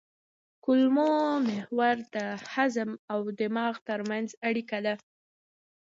[0.63, 1.11] کولمو
[1.47, 2.17] محور د
[2.53, 4.95] هضم او دماغ ترمنځ اړیکه ده.